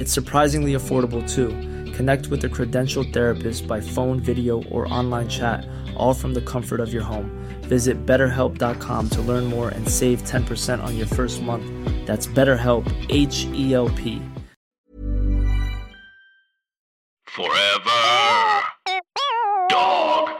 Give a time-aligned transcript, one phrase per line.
[0.00, 1.48] It's surprisingly affordable too.
[1.92, 6.80] Connect with a credentialed therapist by phone, video, or online chat, all from the comfort
[6.80, 7.30] of your home.
[7.64, 11.66] Visit betterhelp.com to learn more and save 10% on your first month.
[12.06, 14.22] That's BetterHelp, H E L P.
[17.26, 18.62] Forever.
[19.68, 20.30] Dog.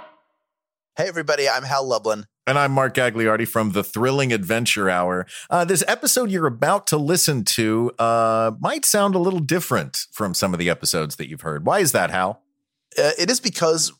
[0.96, 2.29] Hey, everybody, I'm Hal Lublin.
[2.50, 5.24] And I'm Mark Gagliardi from the Thrilling Adventure Hour.
[5.50, 10.34] Uh, this episode you're about to listen to uh, might sound a little different from
[10.34, 11.64] some of the episodes that you've heard.
[11.64, 12.42] Why is that, Hal?
[12.98, 13.92] Uh, it is because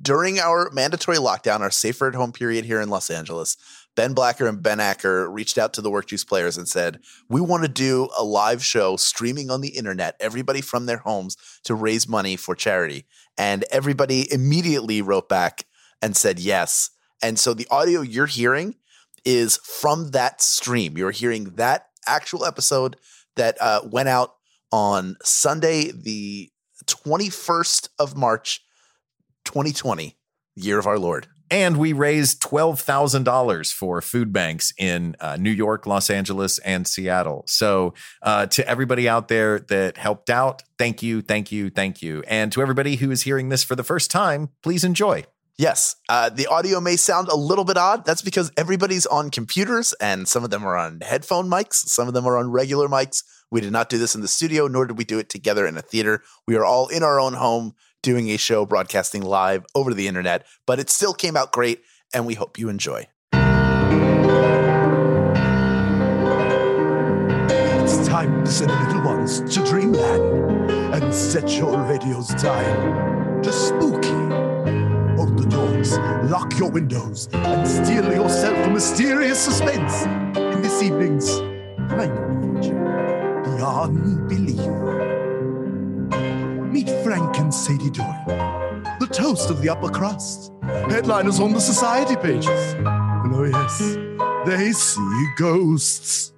[0.00, 3.58] during our mandatory lockdown, our safer at home period here in Los Angeles,
[3.94, 7.64] Ben Blacker and Ben Acker reached out to the Workjuice players and said, We want
[7.64, 12.08] to do a live show streaming on the internet, everybody from their homes to raise
[12.08, 13.04] money for charity.
[13.36, 15.66] And everybody immediately wrote back
[16.00, 16.88] and said yes.
[17.22, 18.76] And so the audio you're hearing
[19.24, 20.96] is from that stream.
[20.96, 22.96] You're hearing that actual episode
[23.36, 24.34] that uh, went out
[24.72, 26.50] on Sunday, the
[26.86, 28.62] 21st of March,
[29.44, 30.16] 2020,
[30.56, 31.26] year of our Lord.
[31.50, 37.44] And we raised $12,000 for food banks in uh, New York, Los Angeles, and Seattle.
[37.46, 42.22] So, uh, to everybody out there that helped out, thank you, thank you, thank you.
[42.26, 45.24] And to everybody who is hearing this for the first time, please enjoy.
[45.58, 48.04] Yes, uh, the audio may sound a little bit odd.
[48.04, 52.14] That's because everybody's on computers and some of them are on headphone mics, some of
[52.14, 53.24] them are on regular mics.
[53.50, 55.76] We did not do this in the studio, nor did we do it together in
[55.76, 56.22] a theater.
[56.46, 57.74] We are all in our own home
[58.04, 61.82] doing a show broadcasting live over the internet, but it still came out great
[62.14, 63.08] and we hope you enjoy.
[67.82, 73.52] It's time to send the little ones to dreamland and set your radio's dial to
[73.52, 74.27] spooky.
[75.28, 75.98] Hold the doors,
[76.30, 81.38] lock your windows, and steel yourself a mysterious suspense in this evening's
[81.90, 84.56] final feature, Beyond Belief.
[86.72, 88.24] Meet Frank and Sadie Doyle,
[89.00, 92.72] the toast of the upper crust, headliners on the society pages.
[92.78, 93.98] And oh, yes,
[94.46, 96.32] they see ghosts.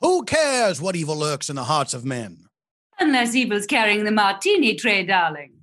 [0.00, 2.44] Who cares what evil lurks in the hearts of men?
[3.00, 5.57] Unless evil's carrying the martini tray, darling.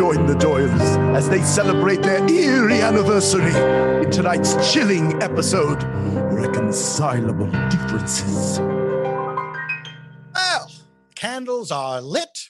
[0.00, 3.52] Join the Doyles as they celebrate their eerie anniversary
[4.02, 5.82] in tonight's chilling episode
[6.32, 8.60] Reconcilable Differences.
[10.34, 10.72] Well,
[11.14, 12.48] candles are lit,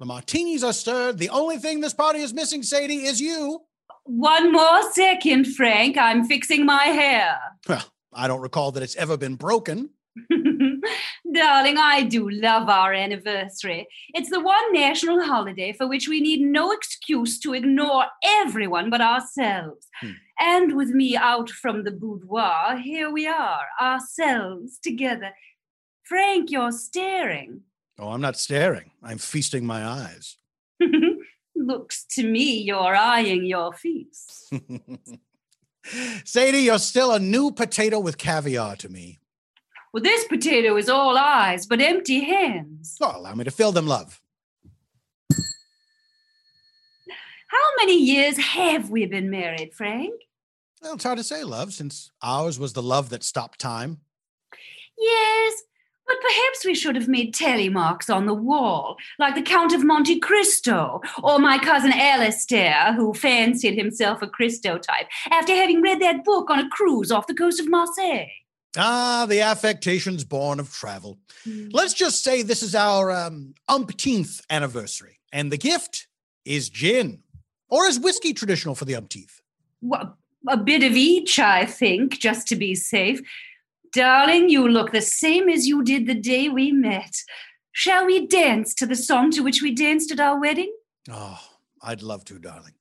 [0.00, 1.16] the martinis are stirred.
[1.16, 3.60] The only thing this party is missing, Sadie, is you.
[4.04, 5.96] One more second, Frank.
[5.96, 7.38] I'm fixing my hair.
[7.66, 9.88] Well, I don't recall that it's ever been broken.
[11.32, 13.86] Darling, I do love our anniversary.
[14.14, 19.00] It's the one national holiday for which we need no excuse to ignore everyone but
[19.00, 19.86] ourselves.
[20.00, 20.10] Hmm.
[20.40, 25.30] And with me out from the boudoir, here we are, ourselves together.
[26.02, 27.62] Frank, you're staring.
[27.98, 28.90] Oh, I'm not staring.
[29.02, 30.36] I'm feasting my eyes.
[31.54, 34.52] Looks to me you're eyeing your feast.
[36.24, 39.18] Sadie, you're still a new potato with caviar to me.
[39.92, 42.96] Well, this potato is all eyes but empty hands.
[43.00, 44.20] Oh, allow me to fill them, love.
[47.48, 50.14] How many years have we been married, Frank?
[50.80, 54.00] Well, it's hard to say, love, since ours was the love that stopped time.
[54.98, 55.62] Yes,
[56.06, 60.18] but perhaps we should have made telemarks on the wall, like the Count of Monte
[60.20, 66.24] Cristo, or my cousin Alistair, who fancied himself a Cristo type after having read that
[66.24, 68.28] book on a cruise off the coast of Marseille.
[68.76, 71.18] Ah, the affectations born of travel.
[71.46, 76.06] Let's just say this is our um, umpteenth anniversary, and the gift
[76.44, 77.22] is gin.
[77.68, 79.40] Or is whiskey traditional for the umpteenth?
[79.80, 80.16] Well,
[80.48, 83.20] a bit of each, I think, just to be safe.
[83.92, 87.14] Darling, you look the same as you did the day we met.
[87.72, 90.72] Shall we dance to the song to which we danced at our wedding?
[91.10, 91.40] Oh,
[91.82, 92.74] I'd love to, darling.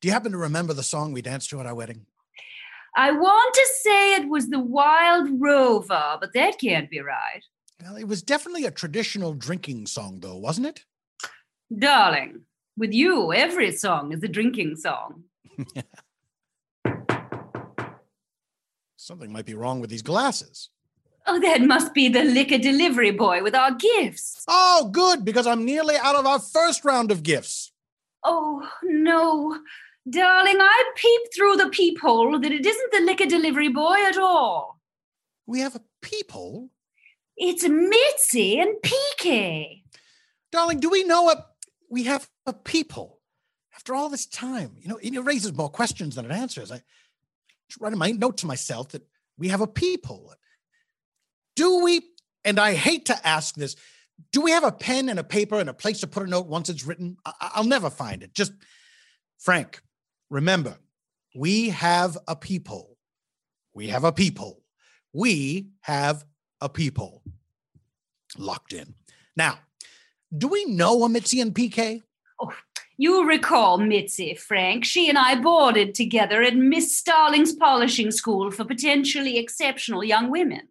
[0.00, 2.06] Do you happen to remember the song we danced to at our wedding?
[2.96, 7.42] I want to say it was the Wild Rover, but that can't be right.
[7.82, 10.84] Well, it was definitely a traditional drinking song, though, wasn't it?
[11.76, 12.42] Darling,
[12.76, 15.24] with you, every song is a drinking song.
[18.96, 20.68] Something might be wrong with these glasses.
[21.26, 24.44] Oh, that must be the liquor delivery boy with our gifts.
[24.48, 27.72] Oh, good, because I'm nearly out of our first round of gifts.
[28.22, 29.58] Oh, no.
[30.10, 34.80] Darling, I peeped through the peephole that it isn't the liquor delivery boy at all.
[35.46, 36.70] We have a peephole?
[37.36, 39.82] It's Mitzi and PK.
[40.50, 41.46] Darling, do we know a
[41.88, 43.20] we have a peephole?
[43.74, 46.70] After all this time, you know, it raises more questions than it answers.
[46.70, 46.82] I
[47.80, 49.02] write in my note to myself that
[49.38, 50.34] we have a peephole.
[51.56, 52.02] Do we,
[52.44, 53.76] and I hate to ask this,
[54.30, 56.46] do we have a pen and a paper and a place to put a note
[56.46, 57.16] once it's written?
[57.24, 58.34] I- I'll never find it.
[58.34, 58.52] Just,
[59.38, 59.82] Frank,
[60.32, 60.78] remember,
[61.36, 62.96] we have a people.
[63.74, 64.62] We have a people.
[65.12, 66.24] We have
[66.60, 67.22] a people
[68.38, 68.94] Locked in.
[69.36, 69.58] Now,
[70.36, 72.02] do we know a Mitzi and PK?
[72.40, 72.50] Oh,
[72.96, 74.86] You recall Mitzi, Frank.
[74.86, 80.62] She and I boarded together at Miss Starling's polishing school for potentially exceptional young women.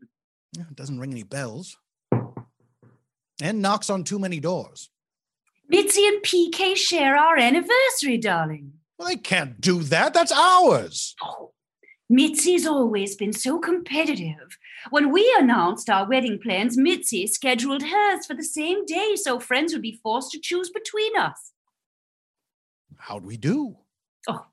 [0.58, 1.78] Yeah, It doesn't ring any bells.
[3.42, 4.90] And knocks on too many doors.
[5.70, 8.74] Mitzi and PK share our anniversary, darling.
[9.02, 10.14] Well, they can't do that.
[10.14, 11.16] That's ours.
[11.24, 11.54] Oh,
[12.08, 14.60] Mitzi's always been so competitive.
[14.92, 19.74] When we announced our wedding plans, Mitzi scheduled hers for the same day so friends
[19.74, 21.52] would be forced to choose between us.
[22.96, 23.78] How'd we do?
[24.28, 24.46] Oh,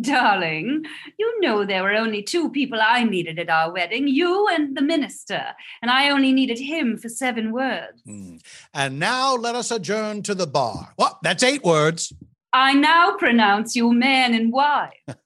[0.00, 0.84] darling,
[1.16, 4.82] you know there were only two people I needed at our wedding you and the
[4.82, 8.02] minister, and I only needed him for seven words.
[8.04, 8.38] Hmm.
[8.72, 10.94] And now let us adjourn to the bar.
[10.98, 12.12] Well, that's eight words.
[12.54, 14.92] I now pronounce you man and wife.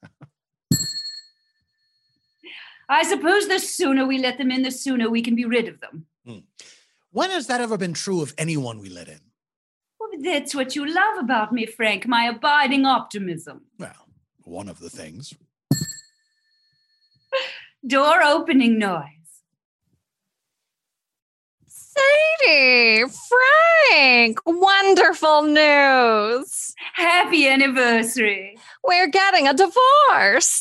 [2.88, 5.78] I suppose the sooner we let them in, the sooner we can be rid of
[5.80, 6.06] them.
[6.26, 6.38] Hmm.
[7.10, 9.20] When has that ever been true of anyone we let in?
[10.00, 13.66] Well, that's what you love about me, Frank, my abiding optimism.
[13.78, 14.08] Well,
[14.44, 15.34] one of the things.
[17.86, 19.17] Door opening noise.
[21.98, 23.04] Sadie,
[23.88, 26.74] Frank, wonderful news.
[26.94, 28.56] Happy anniversary.
[28.84, 30.60] We're getting a divorce.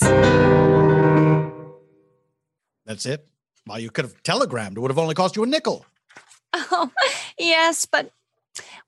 [2.86, 3.28] That's it.
[3.68, 4.78] Well, you could have telegrammed.
[4.78, 5.86] It would have only cost you a nickel.
[6.54, 6.90] Oh,
[7.38, 8.12] yes, but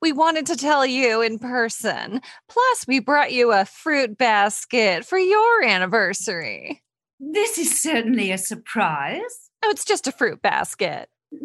[0.02, 2.22] we wanted to tell you in person.
[2.48, 6.82] Plus, we brought you a fruit basket for your anniversary.
[7.20, 9.50] This is certainly a surprise.
[9.64, 11.10] Oh, it's just a fruit basket.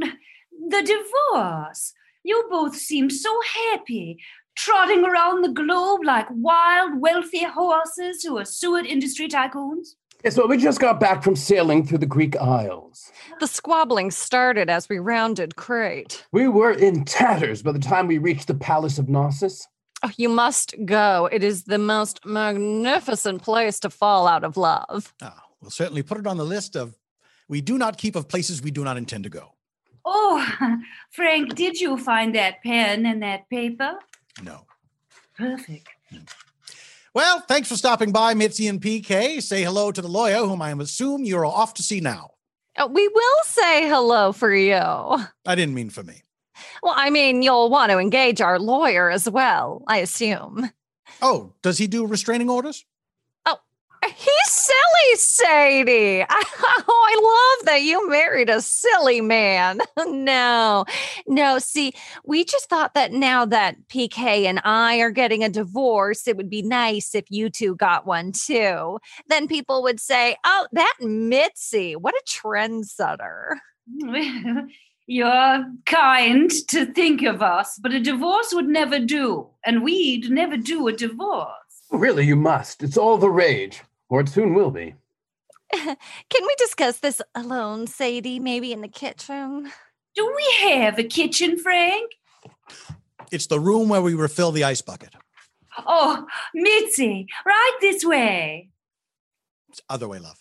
[0.69, 1.93] The divorce.
[2.23, 3.39] You both seem so
[3.71, 4.19] happy,
[4.57, 9.97] trotting around the globe like wild, wealthy horses who are Seward industry tycoons.
[10.25, 13.13] Yes, well, we just got back from sailing through the Greek Isles.
[13.41, 16.25] The squabbling started as we rounded Crete.
[16.33, 19.67] We were in tatters by the time we reached the Palace of Knossos.
[20.03, 21.29] Oh, you must go.
[21.31, 25.13] It is the most magnificent place to fall out of love.
[25.21, 26.97] Ah, we'll certainly put it on the list of
[27.49, 29.53] we do not keep of places we do not intend to go.
[30.05, 30.47] Oh,
[31.11, 33.99] Frank, did you find that pen and that paper?
[34.43, 34.67] No.
[35.37, 35.89] Perfect.
[37.15, 39.41] Well, thanks for stopping by, Mitzi and PK.
[39.43, 42.31] Say hello to the lawyer, whom I assume you're off to see now.
[42.77, 44.75] Uh, We will say hello for you.
[44.75, 46.23] I didn't mean for me.
[46.83, 50.71] Well, I mean, you'll want to engage our lawyer as well, I assume.
[51.23, 52.85] Oh, does he do restraining orders?
[54.09, 56.25] He's silly, Sadie.
[56.87, 59.81] Oh, I love that you married a silly man.
[60.07, 60.85] no,
[61.27, 61.59] no.
[61.59, 61.93] See,
[62.25, 66.51] we just thought that now that PK and I are getting a divorce, it would
[66.51, 68.99] be nice if you two got one too.
[69.29, 73.57] Then people would say, oh, that Mitzi, what a trendsetter.
[74.01, 74.67] Well,
[75.07, 80.57] you're kind to think of us, but a divorce would never do, and we'd never
[80.57, 81.49] do a divorce.
[81.91, 82.83] Really, you must.
[82.83, 84.95] It's all the rage, or it soon will be.
[85.73, 85.97] Can
[86.43, 88.39] we discuss this alone, Sadie?
[88.39, 89.71] Maybe in the kitchen?
[90.15, 92.13] Do we have a kitchen, Frank?
[93.33, 95.15] It's the room where we refill the ice bucket.
[95.87, 98.71] Oh, Mitzi, right this way.
[99.71, 100.41] It's other way, love.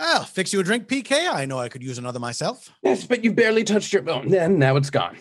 [0.00, 1.32] I'll fix you a drink, PK.
[1.32, 2.72] I know I could use another myself.
[2.82, 4.34] Yes, but you barely touched your bone.
[4.34, 5.18] And now it's gone.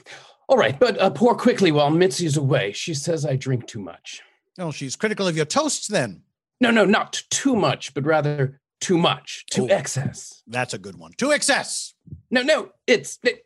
[0.48, 2.72] All right, but uh, pour quickly while Mitzi's away.
[2.72, 4.22] She says I drink too much.
[4.60, 6.24] Oh, she's critical of your toasts then.
[6.62, 9.68] No, no, not too much, but rather too much, to Oh.
[9.68, 10.44] excess.
[10.48, 11.14] That's a good one.
[11.18, 11.94] To excess.
[12.30, 13.20] No, no, it's.
[13.24, 13.46] It,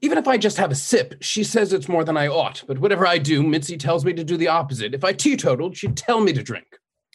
[0.00, 2.62] even if I just have a sip, she says it's more than I ought.
[2.66, 4.94] But whatever I do, Mitzi tells me to do the opposite.
[4.94, 6.66] If I teetotaled, she'd tell me to drink.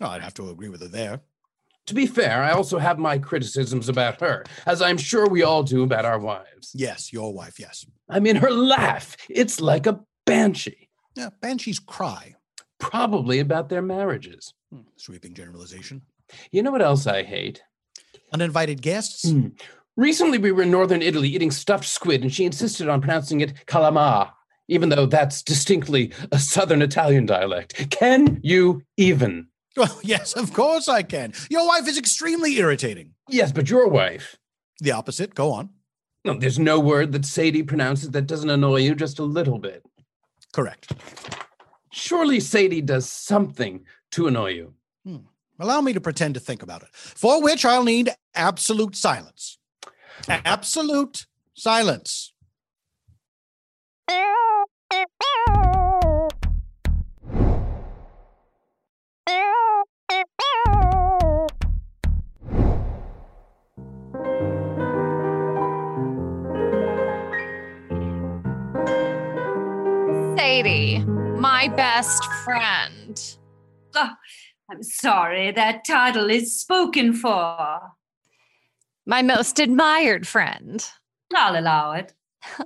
[0.02, 1.22] Oh, I'd have to agree with her there.
[1.88, 5.64] To be fair, I also have my criticisms about her, as I'm sure we all
[5.64, 6.72] do about our wives.
[6.74, 7.86] Yes, your wife, yes.
[8.10, 10.90] I mean, her laugh, it's like a banshee.
[11.16, 12.36] Yeah, banshees cry.
[12.90, 14.54] Probably about their marriages.
[14.72, 16.02] Hmm, Sweeping generalization.
[16.52, 17.62] You know what else I hate?
[18.34, 19.30] Uninvited guests?
[19.30, 19.50] Hmm.
[19.96, 23.66] Recently, we were in northern Italy eating stuffed squid, and she insisted on pronouncing it
[23.68, 24.32] calamar,
[24.68, 27.90] even though that's distinctly a southern Italian dialect.
[27.92, 29.48] Can you even?
[29.76, 31.34] Well, yes, of course I can.
[31.50, 33.16] Your wife is extremely irritating.
[33.28, 34.36] Yes, but your wife.
[34.82, 35.34] The opposite.
[35.34, 35.72] Go on.
[36.24, 39.84] No, there's no word that Sadie pronounces that doesn't annoy you just a little bit.
[40.54, 40.92] Correct.
[41.96, 44.74] Surely Sadie does something to annoy you.
[45.06, 45.18] Hmm.
[45.60, 49.60] Allow me to pretend to think about it, for which I'll need absolute silence.
[50.28, 52.34] Absolute silence.
[70.36, 71.06] Sadie,
[71.40, 73.38] my best friend.
[73.96, 74.12] Oh,
[74.72, 77.82] I'm sorry, that title is spoken for.
[79.06, 80.86] My most admired friend.
[81.36, 82.14] I'll allow it.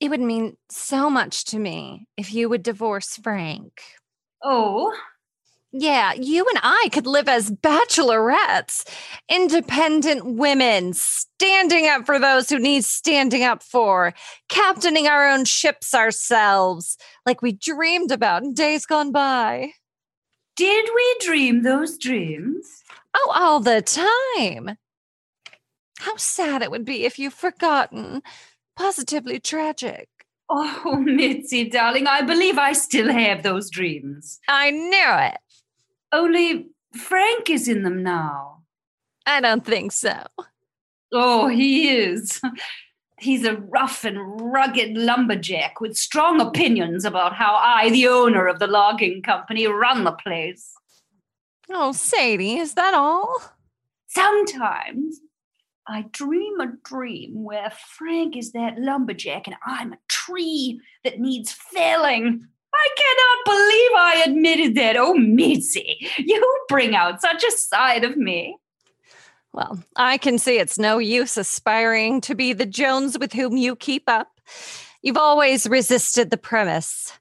[0.00, 3.82] It would mean so much to me if you would divorce Frank.
[4.44, 4.96] Oh,
[5.70, 8.88] Yeah, you and I could live as bachelorettes,
[9.28, 14.14] independent women, standing up for those who need standing up for,
[14.48, 16.96] captaining our own ships ourselves,
[17.26, 19.72] like we dreamed about in days gone by.
[20.56, 22.82] did we dream those dreams?
[23.14, 24.76] Oh, all the time.
[26.00, 28.22] How sad it would be if you've forgotten.
[28.76, 30.08] Positively tragic.
[30.48, 34.38] Oh, Mitzi, darling, I believe I still have those dreams.
[34.48, 34.90] I knew
[35.26, 35.38] it.
[36.12, 38.62] Only Frank is in them now.
[39.26, 40.22] I don't think so.
[41.12, 42.40] Oh, he is.
[43.18, 48.58] He's a rough and rugged lumberjack with strong opinions about how I, the owner of
[48.58, 50.72] the logging company, run the place.
[51.68, 53.42] Oh, Sadie, is that all?
[54.06, 55.20] Sometimes
[55.86, 61.52] I dream a dream where Frank is that lumberjack and I'm a tree that needs
[61.52, 62.46] felling.
[62.74, 64.96] I cannot believe I admitted that.
[64.96, 68.56] Oh, Mitzi, you bring out such a side of me.
[69.52, 73.74] Well, I can see it's no use aspiring to be the Jones with whom you
[73.74, 74.40] keep up.
[75.02, 77.12] You've always resisted the premise,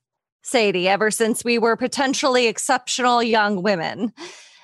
[0.43, 4.13] Sadie, ever since we were potentially exceptional young women.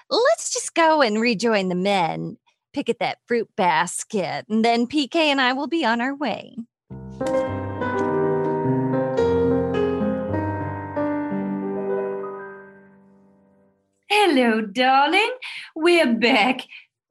[0.09, 2.37] Let's just go and rejoin the men,
[2.73, 6.55] pick at that fruit basket, and then PK and I will be on our way.
[14.35, 15.31] Hello, darling.
[15.75, 16.61] We're back.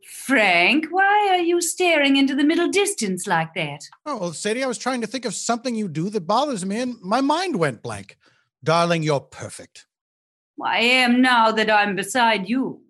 [0.04, 3.78] Frank, why are you staring into the middle distance like that?
[4.04, 6.96] Oh, Sadie, I was trying to think of something you do that bothers me, and
[7.00, 8.18] my mind went blank.
[8.64, 9.86] Darling, you're perfect.
[10.60, 12.82] I am now that I'm beside you.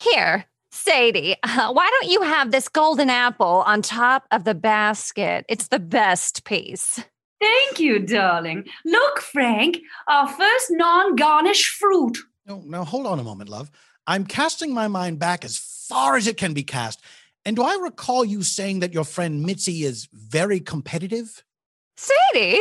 [0.00, 5.44] Here, Sadie, uh, why don't you have this golden apple on top of the basket?
[5.48, 7.00] It's the best piece.
[7.40, 8.64] Thank you, darling.
[8.84, 9.78] Look, Frank,
[10.08, 12.16] our first non garnish fruit.
[12.46, 13.70] No, now hold on a moment, love.
[14.06, 17.02] I'm casting my mind back as far as it can be cast.
[17.44, 21.44] And do I recall you saying that your friend Mitzi is very competitive?
[21.96, 22.60] Sadie?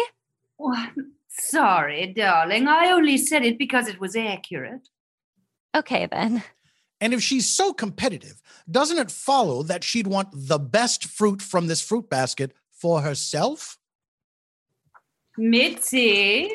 [0.57, 0.87] Well,
[1.29, 2.67] sorry, darling.
[2.67, 4.87] I only said it because it was accurate.
[5.75, 6.43] Okay, then.
[7.01, 11.67] And if she's so competitive, doesn't it follow that she'd want the best fruit from
[11.67, 13.77] this fruit basket for herself?
[15.37, 16.49] Mitzi,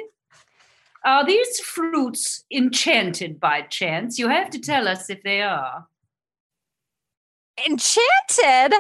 [1.05, 4.19] are these fruits enchanted by chance?
[4.19, 5.87] You have to tell us if they are.
[7.67, 8.75] Enchanted?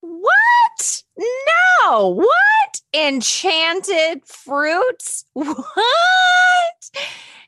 [0.00, 1.02] What?
[1.16, 2.08] No.
[2.08, 2.80] What?
[2.94, 5.24] Enchanted fruits?
[5.34, 6.90] What?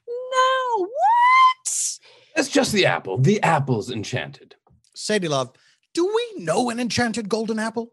[0.06, 0.78] No.
[0.78, 1.98] What?
[2.36, 3.18] It's just the apple.
[3.18, 4.54] The apple's enchanted.
[4.94, 5.52] Sadie, love,
[5.92, 7.92] do we know an enchanted golden apple?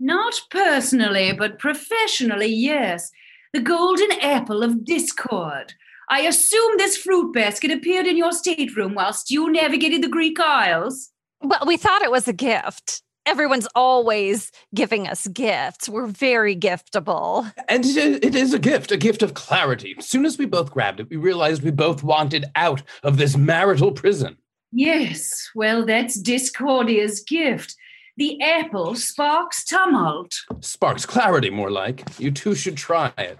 [0.00, 3.10] Not personally, but professionally, yes.
[3.52, 5.74] The golden apple of discord.
[6.08, 11.10] I assume this fruit basket appeared in your stateroom whilst you navigated the Greek Isles.
[11.42, 13.02] Well, we thought it was a gift.
[13.26, 15.88] Everyone's always giving us gifts.
[15.88, 17.52] We're very giftable.
[17.68, 19.94] And it it is a gift, a gift of clarity.
[19.98, 23.36] As soon as we both grabbed it, we realized we both wanted out of this
[23.36, 24.38] marital prison.
[24.72, 27.76] Yes, well, that's Discordia's gift.
[28.20, 30.34] The apple sparks tumult.
[30.60, 32.04] Sparks clarity, more like.
[32.18, 33.38] You two should try it.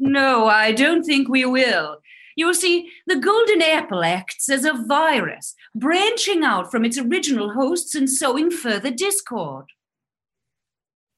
[0.00, 1.98] No, I don't think we will.
[2.34, 7.94] You see, the golden apple acts as a virus, branching out from its original hosts
[7.94, 9.66] and sowing further discord.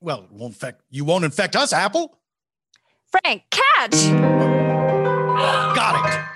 [0.02, 2.18] Well, it won't infect, you won't infect us, Apple.
[3.10, 3.92] Frank, catch!
[5.74, 6.28] Got it.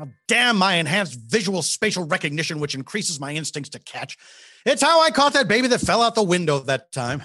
[0.00, 4.16] Oh, damn my enhanced visual spatial recognition, which increases my instincts to catch.
[4.64, 7.22] It's how I caught that baby that fell out the window that time.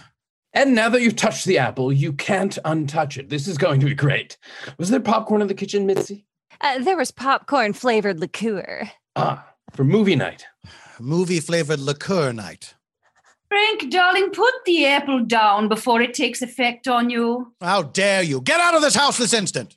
[0.54, 3.30] And now that you've touched the apple, you can't untouch it.
[3.30, 4.38] This is going to be great.
[4.78, 6.26] Was there popcorn in the kitchen, Mitzi?
[6.62, 8.90] Uh, there was popcorn flavored liqueur.
[9.16, 10.46] Ah, for movie night.
[11.00, 12.76] Movie flavored liqueur night.
[13.50, 17.54] Frank, darling, put the apple down before it takes effect on you.
[17.62, 18.42] How dare you?
[18.42, 19.76] Get out of this house this instant.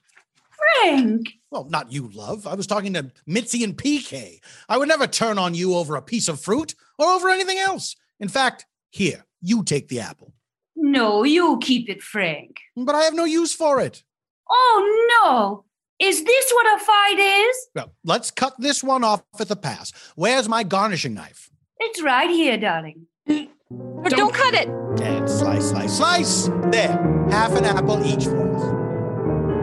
[0.82, 1.28] Frank!
[1.50, 2.46] Well, not you, love.
[2.46, 4.40] I was talking to Mitzi and PK.
[4.68, 7.96] I would never turn on you over a piece of fruit or over anything else.
[8.20, 10.32] In fact, here, you take the apple.
[10.74, 12.58] No, you keep it, Frank.
[12.76, 14.02] But I have no use for it.
[14.48, 15.64] Oh, no.
[15.98, 17.68] Is this what a fight is?
[17.74, 19.92] Well, let's cut this one off at the pass.
[20.14, 21.50] Where's my garnishing knife?
[21.78, 23.06] It's right here, darling.
[23.26, 24.68] But don't, cut it.
[25.00, 26.48] And slice, slice, slice.
[26.70, 28.62] There, half an apple each for us.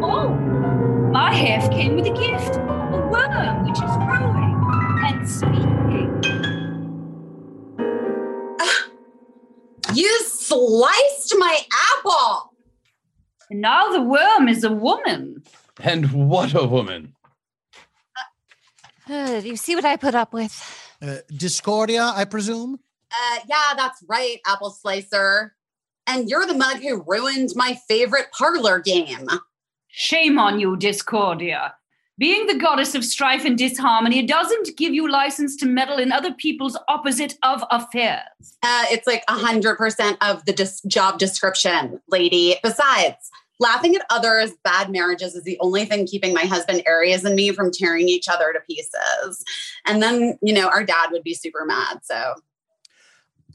[0.03, 0.29] Oh,
[1.13, 4.53] my half came with a gift a worm which is growing
[5.05, 6.12] and speaking.
[10.53, 11.59] Sliced my
[11.97, 12.53] apple.
[13.49, 15.43] And now the worm is a woman.
[15.81, 17.13] And what a woman.
[19.09, 20.53] Uh, do you see what I put up with?
[21.01, 22.79] Uh, Discordia, I presume?
[23.11, 25.55] Uh, yeah, that's right, Apple Slicer.
[26.07, 29.27] And you're the mug who ruined my favorite parlor game.
[29.87, 31.75] Shame on you, Discordia.
[32.19, 36.31] Being the goddess of strife and disharmony doesn't give you license to meddle in other
[36.31, 38.21] people's opposite of affairs.
[38.61, 42.55] Uh, it's like 100% of the dis- job description, lady.
[42.61, 47.35] Besides, laughing at others' bad marriages is the only thing keeping my husband Ares and
[47.35, 49.43] me from tearing each other to pieces.
[49.87, 51.99] And then, you know, our dad would be super mad.
[52.03, 52.35] So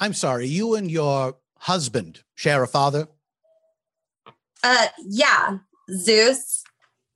[0.00, 3.06] I'm sorry, you and your husband share a father?
[4.64, 5.58] Uh, yeah,
[5.92, 6.64] Zeus,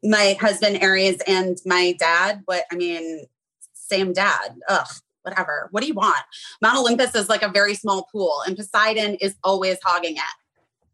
[0.02, 2.42] my husband Ares, and my dad.
[2.46, 3.26] But I mean,
[3.72, 4.56] same dad.
[4.68, 4.86] Ugh,
[5.22, 5.68] whatever.
[5.70, 6.22] What do you want?
[6.60, 10.34] Mount Olympus is like a very small pool, and Poseidon is always hogging it.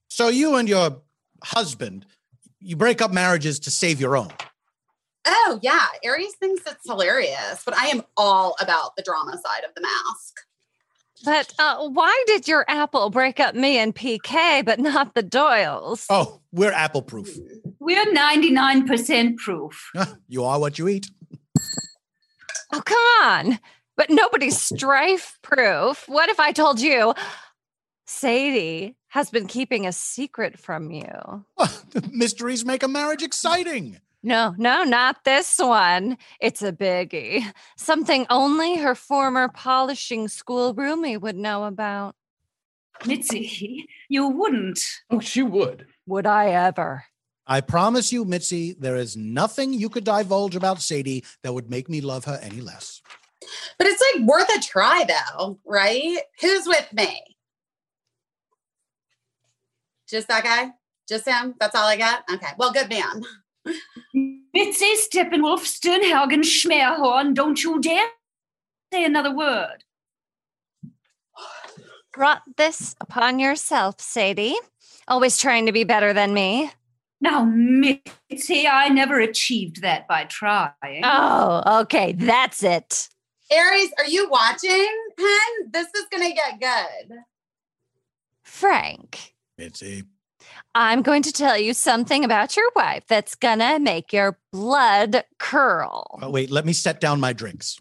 [0.08, 1.02] So you and your
[1.44, 2.06] husband,
[2.60, 4.30] you break up marriages to save your own.
[5.26, 9.74] Oh yeah, Ares thinks it's hilarious, but I am all about the drama side of
[9.74, 10.40] the mask.
[11.24, 16.06] But uh, why did your apple break up me and PK, but not the Doyles?
[16.10, 17.36] Oh, we're apple proof.
[17.80, 19.90] We're 99% proof.
[20.28, 21.10] You are what you eat.
[22.72, 23.58] Oh, come on.
[23.96, 26.04] But nobody's strife proof.
[26.06, 27.14] What if I told you
[28.06, 31.44] Sadie has been keeping a secret from you?
[32.12, 33.98] Mysteries make a marriage exciting.
[34.22, 36.18] No, no, not this one.
[36.40, 37.44] It's a biggie.
[37.76, 42.16] Something only her former polishing school roomie would know about.
[43.06, 44.80] Mitzi, you wouldn't.
[45.08, 45.86] Oh, she would.
[46.06, 47.04] Would I ever?
[47.46, 51.88] I promise you, Mitzi, there is nothing you could divulge about Sadie that would make
[51.88, 53.00] me love her any less.
[53.78, 56.18] But it's like worth a try, though, right?
[56.40, 57.22] Who's with me?
[60.08, 60.72] Just that guy?
[61.08, 61.54] Just him?
[61.58, 62.24] That's all I got?
[62.30, 62.48] Okay.
[62.58, 63.22] Well, good man.
[64.14, 68.06] Mitzi Steppenwolf, Sternhagen, Schmerhorn, don't you dare
[68.92, 69.84] say another word.
[72.12, 74.56] Brought this upon yourself, Sadie.
[75.06, 76.70] Always trying to be better than me.
[77.20, 81.02] Now, Mitzi, I never achieved that by trying.
[81.04, 82.12] Oh, okay.
[82.12, 83.08] That's it.
[83.52, 84.88] Ares, are you watching?
[85.18, 87.18] Hun, this is going to get good.
[88.44, 90.04] Frank, Mitzi.
[90.74, 96.18] I'm going to tell you something about your wife that's gonna make your blood curl.
[96.22, 97.80] Oh, wait, let me set down my drinks.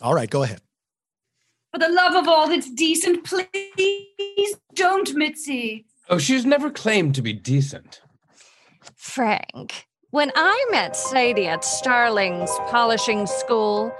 [0.00, 0.60] All right, go ahead.
[1.72, 5.86] For the love of all that's decent, please don't, Mitzi.
[6.08, 8.00] Oh, she's never claimed to be decent.
[8.98, 13.92] Frank, When I met Sadie at Starling's polishing school,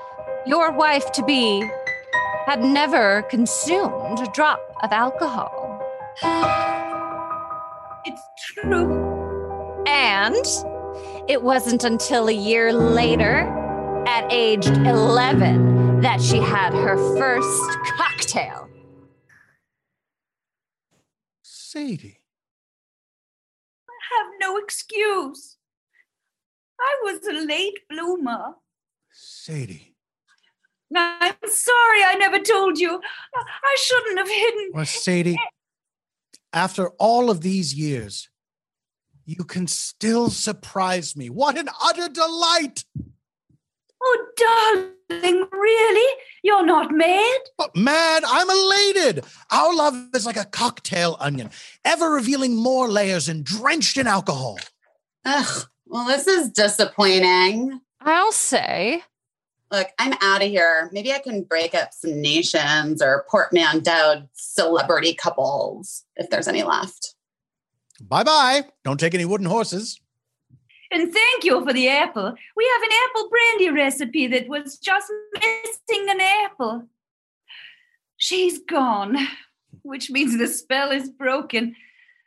[0.45, 1.61] your wife to be
[2.47, 5.81] had never consumed a drop of alcohol.
[8.07, 9.85] It's true.
[9.87, 10.45] And
[11.29, 13.47] it wasn't until a year later,
[14.09, 18.69] at age 11, that she had her first cocktail.
[21.43, 22.18] Sadie.
[24.40, 25.57] No excuse.
[26.81, 28.55] I was a late bloomer.
[29.12, 29.94] Sadie.
[30.94, 33.01] I'm sorry I never told you.
[33.35, 34.70] I I shouldn't have hidden.
[34.72, 35.38] Well, Sadie,
[36.53, 38.31] after all of these years,
[39.27, 41.29] you can still surprise me.
[41.29, 42.85] What an utter delight!
[44.03, 44.27] Oh,
[45.11, 46.17] darling, really?
[46.43, 47.41] You're not mad?
[47.57, 49.25] But mad, I'm elated.
[49.51, 51.51] Our love is like a cocktail onion,
[51.85, 54.59] ever revealing more layers and drenched in alcohol.
[55.25, 55.67] Ugh.
[55.87, 57.81] Well, this is disappointing.
[58.01, 59.03] I'll say.
[59.71, 60.89] Look, I'm out of here.
[60.93, 67.15] Maybe I can break up some nations or portmanteau celebrity couples if there's any left.
[68.01, 68.65] Bye bye.
[68.85, 70.01] Don't take any wooden horses.
[70.90, 72.35] And thank you for the apple.
[72.57, 76.88] We have an apple brandy recipe that was just missing an apple.
[78.16, 79.16] She's gone,
[79.83, 81.74] which means the spell is broken.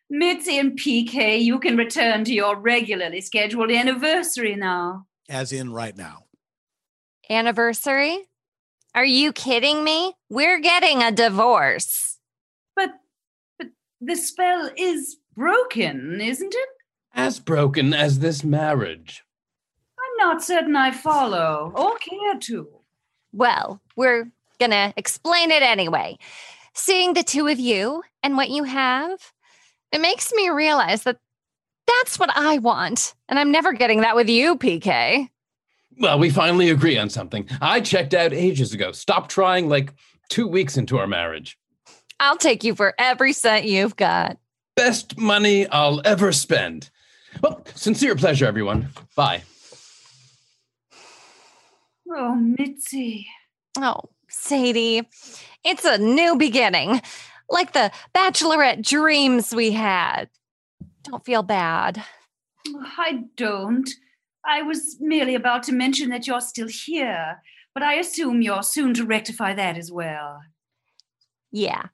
[0.09, 5.05] Mitzi and PK, you can return to your regularly scheduled anniversary now.
[5.29, 6.25] As in right now.
[7.29, 8.27] Anniversary?
[8.93, 10.13] Are you kidding me?
[10.29, 12.17] We're getting a divorce.
[12.75, 12.91] But
[13.57, 13.69] but
[14.01, 16.69] the spell is broken, isn't it?
[17.13, 19.23] As broken as this marriage.
[19.99, 22.67] I'm not certain I follow or care to.
[23.33, 26.17] Well, we're gonna explain it anyway.
[26.73, 29.33] Seeing the two of you and what you have,
[29.91, 31.17] it makes me realize that
[31.87, 33.13] that's what I want.
[33.27, 35.29] And I'm never getting that with you, PK.
[35.99, 37.47] Well, we finally agree on something.
[37.59, 38.91] I checked out ages ago.
[38.91, 39.93] Stop trying like
[40.29, 41.57] two weeks into our marriage.
[42.19, 44.37] I'll take you for every cent you've got.
[44.75, 46.89] Best money I'll ever spend.
[47.41, 48.89] Well, sincere pleasure, everyone.
[49.15, 49.43] Bye.
[52.09, 53.27] Oh, Mitzi.
[53.77, 55.07] Oh, Sadie,
[55.63, 57.01] it's a new beginning,
[57.49, 60.29] like the bachelorette dreams we had.
[61.03, 62.03] Don't feel bad.
[62.97, 63.89] I don't.
[64.45, 67.41] I was merely about to mention that you're still here,
[67.73, 70.41] but I assume you're soon to rectify that as well.
[71.51, 71.87] Yeah.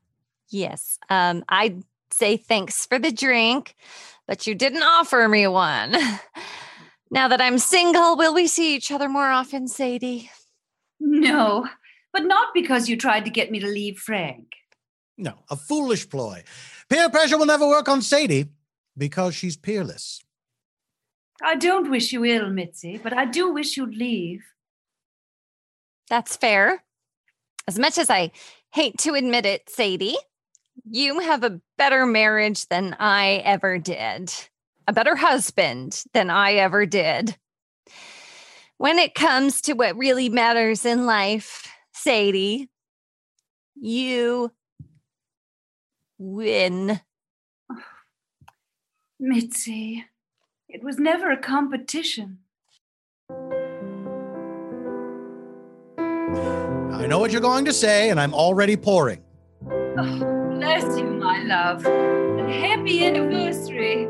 [0.50, 0.98] Yes.
[1.10, 3.76] Um, I'd say thanks for the drink,
[4.28, 5.96] but you didn't offer me one.
[7.10, 10.30] Now that I'm single, will we see each other more often, Sadie?
[11.00, 11.68] No,
[12.12, 14.48] but not because you tried to get me to leave Frank.
[15.18, 16.44] No, a foolish ploy.
[16.90, 18.50] Peer pressure will never work on Sadie
[18.98, 20.22] because she's peerless.
[21.42, 24.44] I don't wish you ill, Mitzi, but I do wish you'd leave.
[26.10, 26.84] That's fair.
[27.68, 28.32] As much as I
[28.74, 30.18] hate to admit it, Sadie,
[30.90, 34.34] you have a better marriage than I ever did,
[34.88, 37.38] a better husband than I ever did.
[38.78, 42.70] When it comes to what really matters in life, Sadie,
[43.76, 44.52] you
[46.18, 47.02] win.
[49.20, 50.06] Mitzi,
[50.70, 52.40] it was never a competition.
[56.00, 59.24] I know what you're going to say, and I'm already pouring.
[60.58, 61.86] Bless you, my love.
[61.86, 64.08] And happy anniversary.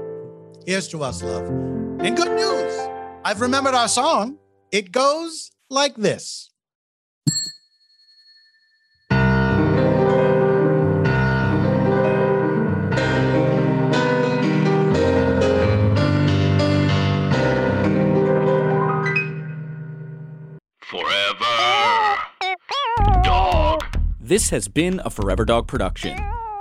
[0.65, 1.45] Here's to us, love.
[1.99, 2.87] And good news
[3.25, 4.37] I've remembered our song.
[4.71, 6.49] It goes like this.
[20.79, 22.17] Forever.
[23.23, 23.83] Dog.
[24.21, 26.17] This has been a Forever Dog production.